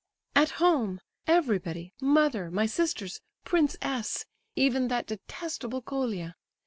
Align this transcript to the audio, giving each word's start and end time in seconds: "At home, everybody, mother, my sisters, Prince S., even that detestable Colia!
"At 0.35 0.49
home, 0.57 0.99
everybody, 1.27 1.93
mother, 2.01 2.49
my 2.49 2.65
sisters, 2.65 3.21
Prince 3.45 3.77
S., 3.83 4.25
even 4.55 4.87
that 4.87 5.05
detestable 5.05 5.83
Colia! 5.83 6.37